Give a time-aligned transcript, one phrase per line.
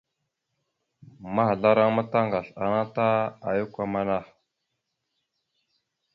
[1.33, 3.05] Mahəzlaraŋa ma taŋgasl ana ta
[3.47, 4.27] ayak amanah.